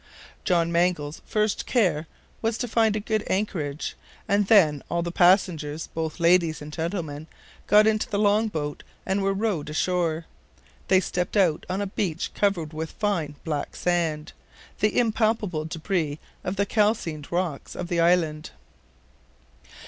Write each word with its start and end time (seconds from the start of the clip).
John 0.45 0.71
Mangle's 0.71 1.21
first 1.27 1.67
care 1.67 2.07
was 2.41 2.57
to 2.57 2.67
find 2.67 3.05
good 3.05 3.23
anchorage, 3.27 3.95
and 4.27 4.47
then 4.47 4.81
all 4.89 5.03
the 5.03 5.11
passengers, 5.11 5.89
both 5.93 6.19
ladies 6.19 6.59
and 6.59 6.73
gentlemen, 6.73 7.27
got 7.67 7.85
into 7.85 8.09
the 8.09 8.17
long 8.17 8.47
boat 8.47 8.81
and 9.05 9.21
were 9.21 9.31
rowed 9.31 9.69
ashore. 9.69 10.25
They 10.87 11.01
stepped 11.01 11.37
out 11.37 11.67
on 11.69 11.81
a 11.81 11.85
beach 11.85 12.31
covered 12.33 12.73
with 12.73 12.89
fine 12.89 13.35
black 13.43 13.75
sand, 13.75 14.33
the 14.79 14.97
impalpable 14.97 15.65
DEBRIS 15.65 16.17
of 16.43 16.55
the 16.55 16.65
calcined 16.65 17.31
rocks 17.31 17.75
of 17.75 17.87
the 17.87 17.99
island. 17.99 18.49